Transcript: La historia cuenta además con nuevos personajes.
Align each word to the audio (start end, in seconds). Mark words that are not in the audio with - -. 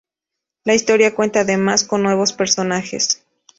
La 0.63 0.73
historia 0.73 1.13
cuenta 1.13 1.41
además 1.41 1.83
con 1.83 2.01
nuevos 2.01 2.33
personajes. 2.33 3.21